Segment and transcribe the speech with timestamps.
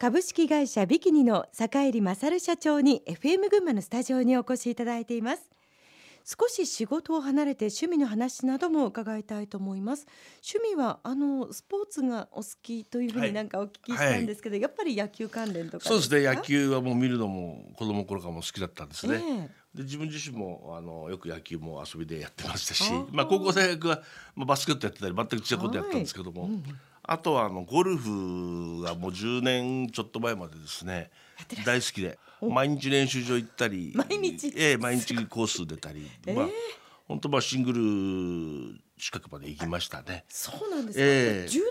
[0.00, 5.50] 株式会社ビキニの坂入勝社長に FM 群馬のスタジオにお越しいただいています。
[6.24, 10.06] 少し仕事を離れて趣味の話なども伺いたいと思います。
[10.48, 16.22] 趣味はあのスポーツがお好きというふうになんかお聞きしたんですけど、はい、やっぱり野球関連とかそうですね。
[16.22, 24.02] 野球はもう見るのも子供の頃からも好きだったんですね、えーで自分自身もあのよく野球も遊びでやってましたしまあ、高校大学は、
[24.34, 26.52] まあ、バスケットやってたり全く違うことやったんですけども、はい。
[26.52, 26.64] うん、
[27.10, 31.10] あとはあのゴルフがもう10年ちょっと前までですね
[31.64, 34.52] 大好きで毎日練習場行ったり毎日？
[34.54, 36.48] ええ毎日コース出たり、えー、まあ
[37.08, 40.24] 本当まあシングル近くまで行きましたね。
[40.28, 41.04] そうなんですか。
[41.04, 41.62] えー、10年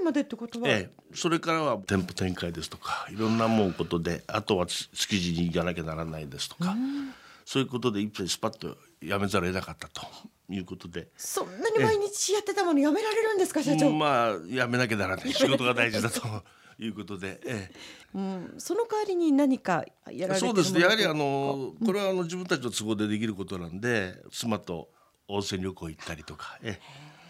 [0.00, 6.76] 前までってことは、えー、それからは店舗展開ですとかいろんなもうことであとは築地に行かなきゃならないですとか。
[7.44, 10.06] そういうことで一気にスパッとやめざるを得なかったと
[10.48, 11.08] いうことで。
[11.16, 13.90] そんなに毎日やってたものやめられるんですか社長。
[13.90, 15.32] まあやめなきゃならない。
[15.32, 16.20] 仕事が大事だと
[16.78, 17.74] いうことで、ええ。
[18.14, 20.80] うん、その代わりに何かやられてそうですね。
[20.80, 24.88] やはりあのこれはあの自分たちの都合でできることなんで妻と
[25.28, 26.80] 温泉旅行行ったりとか、ええ、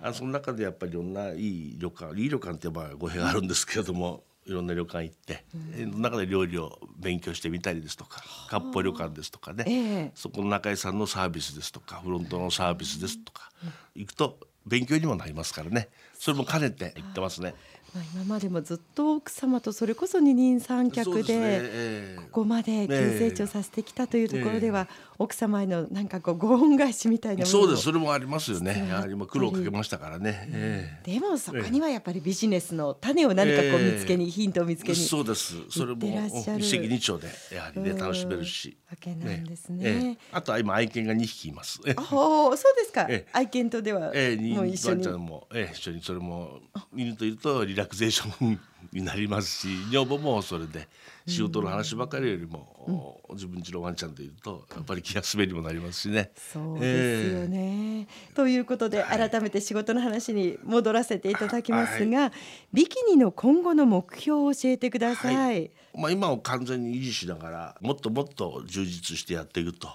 [0.00, 5.44] あその中でやっぱりいろんないい旅館いい旅館ってまあ語弊があるんですけれどもいろんな旅館行って、
[5.78, 13.50] うん、中で料理を勉強してみたりですとか割烹旅館ですとかね、えー、そこの中井さんのサービスですとかフロントのサービスですとか、
[13.94, 14.38] 行くと
[14.68, 15.88] 勉強にもなりますからね。
[16.18, 17.54] それも兼ねて行ってますね。
[17.94, 24.88] まあ、今までもずっと奥様とそれこそ二人三脚でここまで急成長させてきたというところでは
[25.18, 27.84] 奥様へのなんかこうご恩返しみたいなそうです。
[27.84, 28.86] それもありますよね。
[28.88, 35.54] やはり苦労かけましたからね、えー、でもそこにはやっぱりビジネスの種を何かこう見つけに、ヒントを見つけにそうです。
[35.70, 38.76] それも一石二鳥でやはりね楽しめるし。
[38.90, 41.80] わけなんですね、あとは今愛犬が二匹います。
[41.96, 44.12] あそうですか、愛犬とでは。
[44.14, 46.60] えー、もう一緒にワンちゃんも、えー、一緒にそれも
[46.94, 48.60] 犬といるとリラクゼーション
[48.92, 50.88] になりますし女房もそれで
[51.26, 56.30] 仕事の話ばかりよりも、うん、自分ちのワンちゃんというとやっぱり気休めにもなりますしね。
[56.36, 62.32] そうですよね、えー、ということで改めて仕事の話に戻らせていただきますが、はい、
[62.72, 65.36] ビキニの今後の目標を教えてください。
[65.36, 69.88] はい、まあ、今を完全に維持しながらもっともっと充実してやっていくと。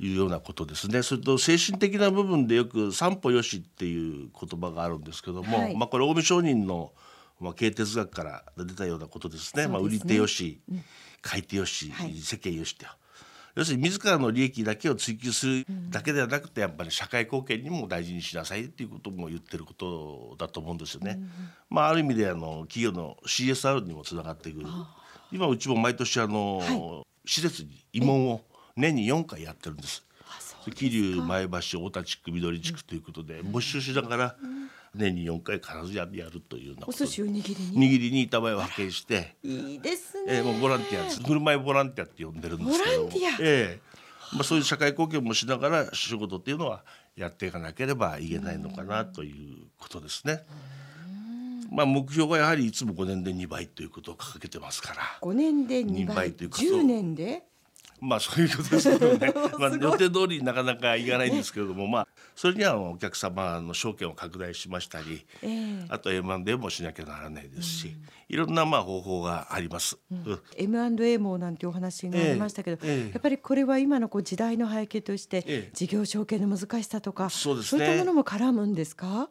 [0.00, 1.02] いうようなことですね。
[1.02, 6.92] それと精神的な部分でよく「三歩よし」っていう言葉があるんですけども、はい、まあこれ近江商人の
[7.40, 9.62] まあ、経営哲学から出たようなことですね。
[9.62, 9.72] すね。
[9.72, 10.84] まあ、売り手よし、うん、
[11.22, 12.84] 買い手よし、はい、世間よしと。
[13.56, 21.16] 要するに自らの利益だけを追求するだけではなくてやっぱり社会貢献にも大事にしなさいっていうことも言ってることだと思うんですよね。
[21.18, 21.30] うん、
[21.68, 24.66] まあある意味であの企業の CSR にもつながってくる。
[25.32, 28.40] 今うちも毎年あの、はい、施設に慰問を
[28.76, 30.04] 年に4回やってるんです。
[30.74, 34.70] 桐生前橋太田地区緑地区ということで募集しながら、うん。
[34.94, 37.88] 年に4回必ずやるというようなお寿司を握りに？
[37.88, 41.22] 握りに板前を派遣していいですね、えー、もうボランティアです。
[41.22, 46.82] 振る舞いボランティアって呼んでるんですけどボランティア、えーまあ、そういう社会貢献もしながら仕事っていうのは
[47.16, 50.42] やっていかなければいけないのかなということですね。
[51.70, 55.02] まあ、目標はやはりいつも5年で2倍ということを掲げてますから。
[55.20, 56.32] 5年で2倍。
[56.32, 57.44] ということ10年で？
[58.00, 69.98] まあそういうことですけどね、 まあ、予定通りなかなかいかないんですけれども、まあそれにはお客様の証券を拡大しましたり、えー、あと M&A もしなきゃならないですし、うん、いろんなまあ方法があります。
[70.10, 79.30] うん、M&A もなんてお話になりましたけど、えーえー、やっぱりこれは今のこう時代の背景として、事業承継の難しさとか、そうですね、そういったものも絡むんですか？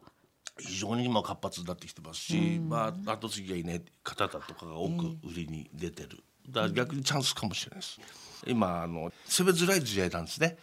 [0.59, 7.99] 非常に今活発になってきてますし、うん、まあ後継ぎがいない方々とかが多く売りに出てる、だから逆にチャンスかもしれないです。
[8.47, 10.57] 今あの攻めづらい時代なんですね。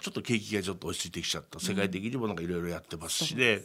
[0.00, 1.58] ちょっと景気がちょっと落ち着いてきちゃった。
[1.58, 3.56] 世界的にもなんかいろいろやってますしね,、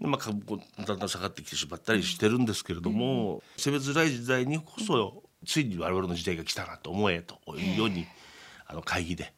[0.00, 8.06] でまあ、株もだんだん下がってきてしまったりしてるんですけれども、攻めづらい時代にこそついに我々の時代が来たなと思えというように
[8.66, 9.34] あの会議で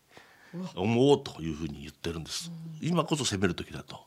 [0.74, 2.52] 思おうというふうに言ってるんです。
[2.80, 4.06] 今こそ攻める時だと。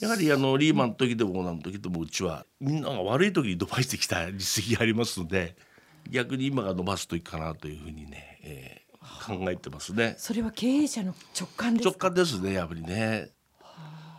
[0.00, 5.56] やはりあのリーマンの時でも何の時でもうちはみんなが悪い時に伸ばしてきた実績がありますので
[6.10, 10.14] 逆に今が伸ばすといいかなというふうにね、えー、考えてますね。
[10.18, 13.30] それは経営者の直感です直感ですねやっぱりね。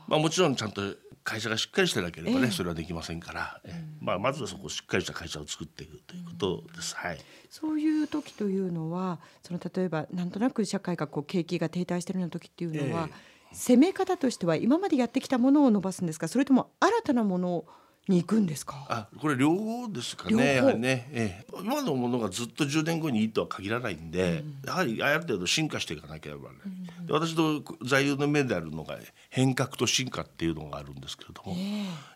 [0.08, 0.82] まあもちろんちゃんと
[1.24, 6.96] 会社がしっかりしてなければね、えー、それはできませんから、えー、まあまずはそこをしっかりした会社を作っていくということです。
[6.96, 7.18] はい。
[7.50, 13.10] そういう時というのは、その例えばなんとなく社会がこう景気が停滞しているような時っていうのは、
[13.52, 17.68] えー、攻め方としては今までやってきたものを伸ばすんですか、それとも新たなものを
[18.08, 18.86] に行くんですか？
[18.88, 20.56] あ、これ両方ですかね。
[20.56, 26.58] やはりね、ええ、今のものがずっと10年後にいいとは限らないんで、うん、やはりある程度進化していかなければね、
[27.06, 28.98] で私の座右の銘であるのが
[29.30, 31.56] 変革と進化っていうのがあるんですけれども、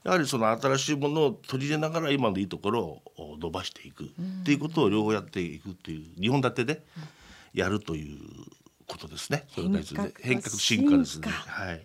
[0.03, 4.07] やはりその新しいものを取り入れながら今のいいところを伸ばしていくっ
[4.45, 6.83] ていうことを両方やっていくっていう2本立てで
[7.53, 8.19] やるという
[8.85, 9.45] ことですね。
[9.49, 10.97] それ大事で変革と進化。
[10.97, 11.29] ですね。
[11.29, 11.81] はい。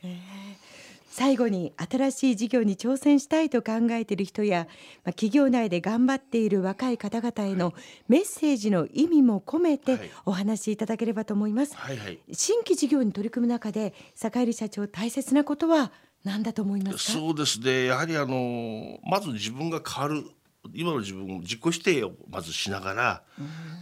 [1.16, 4.66] 最後に新しい事業に挑戦したいと考えている人や、
[5.04, 7.72] まあ、企業内で頑張っている若い方々への
[8.08, 15.92] メッセージの意味も込めてお話しいただければと思います、はいはい、新規事業に取り組む中で坂入社長大切なことは
[16.24, 17.84] 何だと思いますそうですね。
[17.84, 20.24] やはりあのまず自分が変わる
[20.72, 23.22] 今の自分自己否定をまずしながら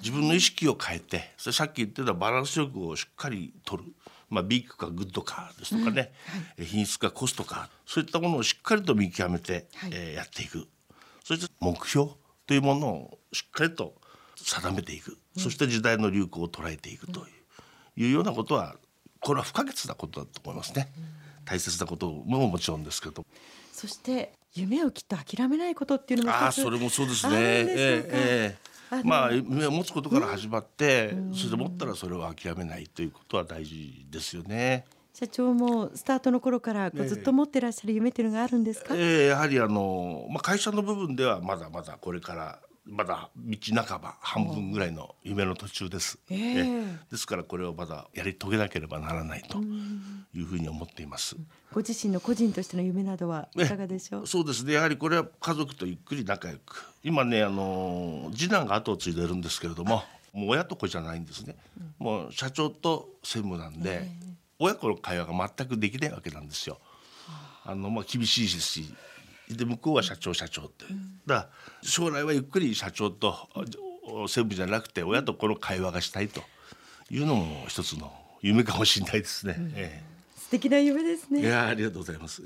[0.03, 3.93] 自分の意識を変えてそれさっき言ってたバランス力をしっかり取る
[4.33, 6.11] まあ、ビッグかグッドかですとかね、
[6.59, 10.67] うんはい、品質かコストかそういったものをしっかりと見極めて、はい、えー、やっていく。
[11.23, 12.13] そして目標
[12.47, 13.95] というものをしっかりと
[14.37, 17.27] 定めていく、うん、そして時代の流行を捉えていくという
[17.99, 18.77] うん、いうようなことは
[19.21, 20.91] これは不可欠なことだと思いますね。
[21.45, 23.27] 大切なことももちろんですけど。
[23.73, 27.35] そして夢をきっと諦めないことっていうのもあそれもそうですね。
[27.37, 27.67] えー、
[28.09, 28.72] えー
[29.05, 34.85] まあ夢を持つことから始まって、うん、そして持ったらそれを諦めないということは大事ですよね。
[35.15, 38.95] 社長もスタートの頃からずっと持ってらっしゃる夢っていうのがあるんですか？
[38.95, 49.59] えー、やはりあのまあ会社の部分ではまだまだこれからまだ道半ば半分ぐらいの夢の途中です、えー、ですからこれをまだやり遂げなければならないと
[50.35, 51.37] いうふうに思っています。
[51.73, 54.27] ご自身の個人としての夢などはいかがでしょう？
[54.27, 54.73] そうですね。
[54.75, 56.85] やはりこれは家族とゆっくり仲良く。
[57.05, 60.03] 今ねあの次男が後を継いでるんですけれども、
[60.33, 61.57] もう親と子じゃないんですね。
[61.99, 64.11] もう社長と専務なんで、
[64.59, 66.81] 親子の会話が全くできないわけなんですよ。
[67.65, 68.95] あのまあ厳しいですし。
[69.57, 70.85] で向こうは社長社長って、
[71.27, 71.49] だから
[71.83, 73.49] 将来はゆっくり社長と
[74.05, 76.43] 専務じゃなくて親とこの会話がしたいと
[77.11, 79.57] いうのも一つの夢かもしれないですね。
[79.59, 80.03] うん、ええ、
[80.37, 81.41] 素敵な夢ですね。
[81.41, 82.43] いやありがとうございます。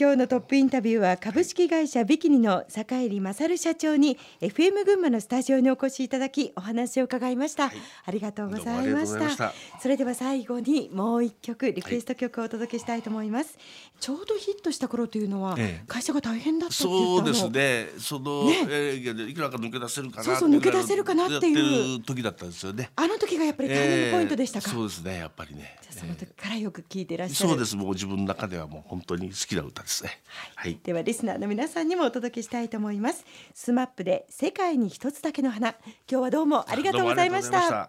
[0.00, 9.52] 今日のトップインタビューは株式会社ビキニの坂入勝社長に FM 群馬のスタジオにお越しいただきお話を伺いました、はい、ありがとうございました。
[9.82, 13.60] それでは最後にもう一曲リクエスト曲をお届けしたいと思います、は
[13.98, 15.56] い、ちょうどヒットした頃というのは、
[15.88, 17.88] 会社が大変だったそうですね。
[17.98, 18.66] その、ね。
[18.70, 22.00] えー、いくらか抜け出せるかなそうそう抜け出せるかなっていう。
[22.04, 22.92] 時だったんですよね。
[22.94, 27.76] あの時がやっぱりターニングポイントでしたか、えー、そうですねやっぱりねその時からよく聞いてらっしゃる、そうです。
[27.76, 30.20] もう自分の中ではもう本当に好きな歌ですね。
[30.54, 30.72] はい。
[30.72, 33.24] はい、ではリスナーの皆さんにもお届けしたいと思います。
[33.54, 35.70] スマップで世界に一つだけの花。
[35.70, 35.76] 今
[36.08, 37.86] 日はどうもありがとうございました